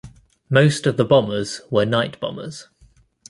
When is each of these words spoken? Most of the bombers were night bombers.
Most 0.49 0.87
of 0.87 0.97
the 0.97 1.05
bombers 1.05 1.61
were 1.69 1.85
night 1.85 2.19
bombers. 2.19 2.69